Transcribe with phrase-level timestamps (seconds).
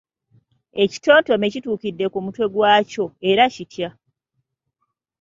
[0.83, 3.89] Ekitontome kituukidde ku mutwe gwa kyo, era kitya?